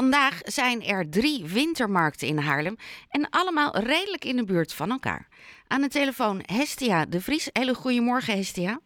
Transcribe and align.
Vandaag 0.00 0.36
zijn 0.42 0.82
er 0.82 1.10
drie 1.10 1.44
wintermarkten 1.58 2.28
in 2.28 2.38
Haarlem 2.38 2.76
en 3.08 3.28
allemaal 3.30 3.70
redelijk 3.78 4.24
in 4.24 4.36
de 4.36 4.44
buurt 4.44 4.74
van 4.74 4.90
elkaar. 4.90 5.28
Aan 5.68 5.80
de 5.80 5.88
telefoon 5.88 6.36
Hestia 6.58 7.04
de 7.04 7.20
Vries. 7.20 7.50
Hele 7.52 7.74
goedemorgen 7.74 8.34
Hestia. 8.34 8.78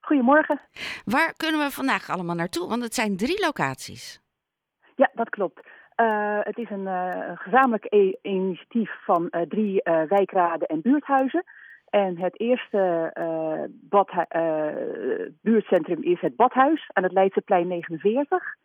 Goedemorgen. 0.00 0.60
Waar 1.04 1.32
kunnen 1.36 1.60
we 1.60 1.70
vandaag 1.70 2.10
allemaal 2.10 2.34
naartoe? 2.34 2.68
Want 2.68 2.82
het 2.82 2.94
zijn 2.94 3.16
drie 3.16 3.40
locaties. 3.40 4.20
Ja, 4.96 5.10
dat 5.14 5.28
klopt. 5.28 5.60
Uh, 5.96 6.38
het 6.42 6.58
is 6.58 6.70
een 6.70 6.86
uh, 6.86 7.30
gezamenlijk 7.34 7.86
e 7.88 8.12
initiatief 8.22 8.90
van 9.04 9.28
uh, 9.30 9.40
drie 9.40 9.80
wijkraden 10.08 10.68
en 10.68 10.80
buurthuizen. 10.82 11.44
En 11.90 12.18
het 12.18 12.40
eerste 12.40 13.10
buurtcentrum 15.42 16.02
is 16.02 16.20
het 16.20 16.36
Badhuis 16.36 16.90
aan 16.92 17.02
het 17.02 17.12
Leidseplein 17.12 17.68
49. 17.68 18.56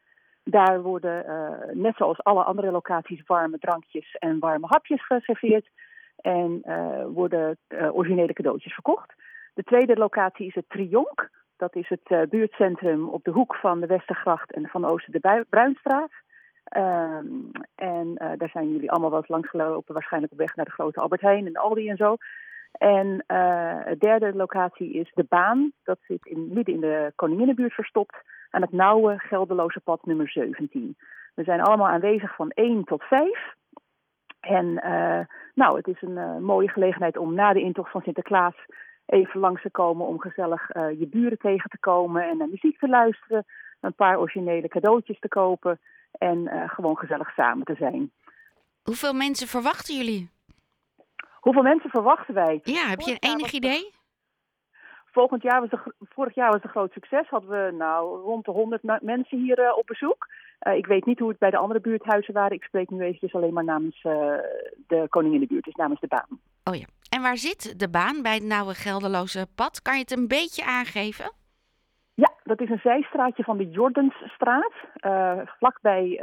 Daar 0.43 0.81
worden, 0.81 1.25
uh, 1.25 1.73
net 1.73 1.95
zoals 1.95 2.23
alle 2.23 2.43
andere 2.43 2.71
locaties, 2.71 3.23
warme 3.25 3.57
drankjes 3.57 4.16
en 4.20 4.39
warme 4.39 4.66
hapjes 4.70 5.05
geserveerd. 5.05 5.70
En 6.16 6.61
uh, 6.66 7.05
worden 7.05 7.57
uh, 7.70 7.95
originele 7.95 8.33
cadeautjes 8.33 8.73
verkocht. 8.73 9.13
De 9.53 9.63
tweede 9.63 9.95
locatie 9.95 10.47
is 10.47 10.55
het 10.55 10.69
Trionk. 10.69 11.30
Dat 11.57 11.75
is 11.75 11.89
het 11.89 12.30
buurtcentrum 12.30 13.09
op 13.09 13.23
de 13.23 13.31
hoek 13.31 13.55
van 13.55 13.80
de 13.80 13.85
Westergracht 13.85 14.52
en 14.53 14.67
van 14.67 14.85
Oosten 14.85 15.11
de 15.11 15.45
Bruinstraat. 15.49 16.11
Ehm, 16.63 17.25
en 17.75 18.13
daar 18.38 18.49
zijn 18.49 18.71
jullie 18.71 18.91
allemaal 18.91 19.09
wel 19.09 19.19
eens 19.19 19.27
langs 19.27 19.49
gelopen, 19.49 19.94
waarschijnlijk 19.94 20.33
op 20.33 20.39
weg 20.39 20.55
naar 20.55 20.66
de 20.66 20.71
Grote 20.71 20.99
Albert 20.99 21.21
Heijn 21.21 21.47
en 21.47 21.55
Aldi 21.55 21.89
en 21.89 21.97
zo. 21.97 22.16
En 22.81 23.23
de 23.27 23.95
derde 23.98 24.34
locatie 24.34 24.94
is 24.94 25.12
de 25.13 25.26
Baan. 25.30 25.72
Dat 25.84 25.98
zit 26.08 26.38
midden 26.38 26.73
in 26.73 26.80
de 26.80 27.12
Koninginnenbuurt 27.16 27.73
verstopt 27.73 28.16
aan 28.49 28.62
het 28.62 28.72
nauwe 28.72 29.17
Gelderloze 29.17 29.80
pad 29.80 30.05
nummer 30.05 30.30
17. 30.30 30.98
We 31.36 31.44
zijn 31.44 31.62
allemaal 31.62 31.88
aanwezig 31.88 32.36
van 32.36 32.49
1 32.49 32.84
tot 32.84 33.03
5. 33.03 33.55
En 34.39 34.66
uh, 34.66 35.20
nou, 35.53 35.78
het 35.78 35.88
is 35.88 36.02
een 36.02 36.17
uh, 36.17 36.38
mooie 36.38 36.70
gelegenheid 36.70 37.17
om 37.17 37.33
na 37.33 37.53
de 37.53 37.61
intocht 37.61 37.92
van 37.92 38.02
Sinterklaas 38.02 38.55
even 39.05 39.39
langs 39.39 39.61
te 39.61 39.72
komen 39.72 40.08
om 40.08 40.20
gezellig 40.20 40.67
je 40.73 41.08
buren 41.11 41.38
tegen 41.38 41.70
te 41.70 41.80
komen 41.80 42.30
en 42.30 42.38
naar 42.38 42.50
muziek 42.50 42.80
te 42.80 42.88
luisteren, 42.88 43.45
een 43.80 43.94
paar 43.94 44.20
originele 44.20 44.67
cadeautjes 44.67 45.20
te 45.20 45.27
kopen 45.27 45.80
en 46.11 46.70
gewoon 46.70 46.98
gezellig 46.98 47.33
samen 47.33 47.66
te 47.66 47.75
zijn. 47.75 48.11
Hoeveel 48.83 49.14
mensen 49.14 49.48
verwachten 49.48 49.95
jullie? 49.95 50.30
Hoeveel 51.42 51.61
mensen 51.61 51.89
verwachten 51.89 52.34
wij? 52.34 52.59
Ja, 52.64 52.88
heb 52.88 53.00
je 53.00 53.11
een 53.11 53.30
enig 53.30 53.52
idee? 53.52 53.92
Volgend 55.06 55.42
jaar 55.42 55.59
was 55.59 55.70
de, 55.70 55.94
vorig 56.00 56.36
jaar 56.36 56.45
was 56.45 56.56
het 56.56 56.64
een 56.64 56.70
groot 56.70 56.92
succes. 56.92 57.30
Hadden 57.30 57.50
we 57.50 57.72
nou 57.78 58.22
rond 58.22 58.45
de 58.45 58.52
100 58.52 59.02
mensen 59.02 59.38
hier 59.38 59.59
uh, 59.59 59.78
op 59.78 59.86
bezoek. 59.86 60.28
Uh, 60.67 60.75
ik 60.75 60.86
weet 60.86 61.06
niet 61.06 61.20
hoe 61.20 61.30
het 61.30 61.39
bij 61.39 61.50
de 61.50 61.58
andere 61.58 61.80
buurthuizen 61.80 62.33
waren. 62.33 62.56
Ik 62.56 62.64
spreek 62.64 62.89
nu 62.89 63.02
eventjes 63.02 63.33
alleen 63.33 63.53
maar 63.53 63.64
namens 63.64 64.03
uh, 64.03 64.11
de 64.88 65.45
buurt, 65.50 65.64
dus 65.64 65.75
namens 65.75 66.00
de 66.00 66.08
baan. 66.08 66.39
Oh 66.64 66.75
ja. 66.75 66.86
En 67.09 67.22
waar 67.22 67.38
zit 67.38 67.80
de 67.80 67.89
baan 67.89 68.22
bij 68.22 68.33
het 68.33 68.44
Nauwe 68.44 68.73
Gelderloze 68.73 69.48
pad? 69.55 69.81
Kan 69.81 69.94
je 69.94 70.02
het 70.02 70.11
een 70.11 70.28
beetje 70.28 70.66
aangeven? 70.66 71.31
Ja, 72.14 72.33
dat 72.44 72.61
is 72.61 72.70
een 72.70 72.80
zijstraatje 72.83 73.44
van 73.44 73.58
de 73.58 73.70
Jordensstraat, 73.70 74.73
vlakbij 75.58 76.22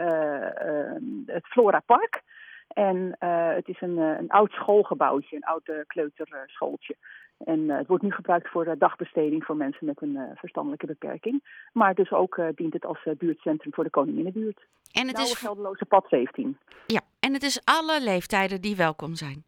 het 1.27 1.47
Flora 1.47 1.81
Park. 1.87 2.23
En 2.69 3.17
het 3.55 3.69
is 3.69 3.81
een, 3.81 3.97
een 3.97 4.31
oud 4.31 4.51
schoolgebouwtje, 4.51 5.37
een 5.37 5.45
oud 5.45 5.71
kleuterschooltje. 5.87 6.97
En 7.45 7.59
uh, 7.59 7.77
het 7.77 7.87
wordt 7.87 8.03
nu 8.03 8.13
gebruikt 8.13 8.49
voor 8.49 8.67
uh, 8.67 8.73
dagbesteding 8.79 9.45
voor 9.45 9.57
mensen 9.57 9.87
met 9.87 10.03
een 10.03 10.15
uh, 10.15 10.23
verstandelijke 10.35 10.87
beperking. 10.87 11.45
Maar 11.73 11.95
dus 11.95 12.13
ook 12.13 12.41
dient 12.55 12.73
het 12.73 12.85
als 12.85 12.99
buurtcentrum 13.19 13.75
voor 13.75 13.85
de 13.85 13.91
Koninginnenbuurt. 13.91 14.67
En 14.93 15.07
het 15.07 15.17
Nauwe 15.17 15.31
is 15.31 15.39
Gelderloze 15.39 15.85
pad 15.85 16.07
17. 16.09 16.59
Ja, 16.87 17.01
en 17.21 17.33
het 17.33 17.43
is 17.43 17.63
alle 17.65 18.01
leeftijden 18.03 18.61
die 18.61 18.77
welkom 18.77 19.15
zijn. 19.15 19.45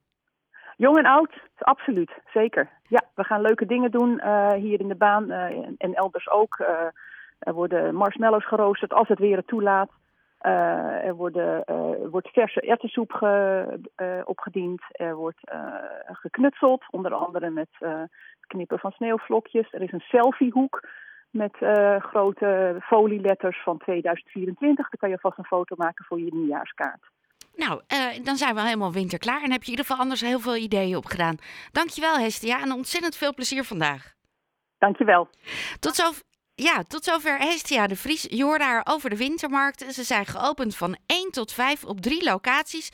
Jong 0.76 0.96
en 0.96 1.06
oud, 1.06 1.32
absoluut, 1.58 2.10
zeker. 2.32 2.70
Ja, 2.88 3.02
we 3.14 3.24
gaan 3.24 3.40
leuke 3.40 3.66
dingen 3.66 3.90
doen 3.90 4.22
hier 4.54 4.80
in 4.80 4.88
de 4.88 4.94
baan 4.94 5.30
en, 5.30 5.74
en, 5.78 5.94
elders 5.94 6.30
ook. 6.30 6.58
er 7.38 7.54
worden 7.54 7.94
marshmallows 7.94 8.46
geroosterd 8.46 8.92
als 8.92 9.08
het 9.08 9.18
weer 9.18 9.36
het 9.36 9.46
toelaat. 9.46 9.90
Uh, 10.46 11.04
er, 11.04 11.14
worden, 11.14 11.64
uh, 11.70 12.10
wordt 12.10 12.28
verse 12.28 12.60
erwtensoep 12.60 13.12
ge, 13.12 13.64
uh, 13.96 14.20
opgediend. 14.24 14.82
Er 14.90 15.14
wordt 15.14 15.40
geknutseld, 16.04 16.84
onder 16.90 17.14
andere 17.14 17.50
met 17.50 17.68
knippen 18.40 18.78
van 18.78 18.90
sneeuwvlokjes. 18.90 19.72
Er 19.72 19.82
is 19.82 19.92
een 19.92 20.00
selfiehoek 20.00 20.88
met 21.30 21.56
grote 21.98 22.76
folieletters 22.82 23.62
van 23.62 23.78
2024. 23.78 24.88
Daar 24.88 25.00
kan 25.00 25.10
je 25.10 25.18
vast 25.18 25.38
een 25.38 25.44
foto 25.44 25.74
maken 25.78 26.04
voor 26.04 26.20
je 26.20 26.34
nieuwjaarskaart. 26.34 27.10
Nou, 27.56 27.80
dan 28.22 28.36
zijn 28.36 28.54
we 28.54 28.60
helemaal 28.60 28.92
winterklaar 28.92 29.42
en 29.42 29.50
heb 29.50 29.62
je 29.62 29.72
in 29.72 29.78
ieder 29.78 29.84
geval 29.84 30.02
anders 30.02 30.20
heel 30.20 30.40
veel 30.40 30.56
ideeën 30.56 30.96
opgedaan. 30.96 31.36
Dankjewel 31.72 32.18
Hestia 32.18 32.60
en 32.60 32.72
ontzettend 32.72 33.16
veel 33.16 33.34
plezier 33.34 33.64
vandaag. 33.64 34.14
Dankjewel. 34.78 35.28
Tot 35.80 35.94
zo. 35.94 36.10
Ja, 36.62 36.82
tot 36.82 37.04
zover 37.04 37.38
Hestia 37.38 37.86
de 37.86 37.96
Vries. 37.96 38.22
Je 38.22 38.82
over 38.84 39.10
de 39.10 39.16
wintermarkten. 39.16 39.92
Ze 39.92 40.02
zijn 40.02 40.26
geopend 40.26 40.76
van 40.76 40.96
1 41.06 41.30
tot 41.30 41.52
5 41.52 41.84
op 41.84 42.00
drie 42.00 42.24
locaties. 42.24 42.88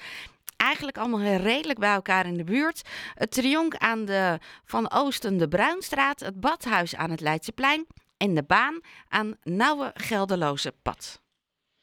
Eigenlijk 0.56 0.99
allemaal 0.99 1.37
redelijk 1.37 1.78
bij 1.78 1.93
elkaar 1.93 2.26
in 2.26 2.37
de 2.37 2.44
buurt. 2.44 2.82
Het 3.15 3.31
Trionk 3.31 3.76
aan 3.76 4.05
de 4.05 4.38
Van 4.65 4.91
Oosten 4.91 5.37
de 5.37 5.49
Bruinstraat. 5.49 6.21
Het 6.21 6.41
Badhuis 6.41 6.97
aan 6.97 7.10
het 7.10 7.21
Leidseplein. 7.21 7.87
En 8.16 8.34
de 8.34 8.43
baan 8.43 8.81
aan 9.09 9.37
Nauwe 9.43 9.91
Gelderloze 9.94 10.75
Pad. 10.82 11.21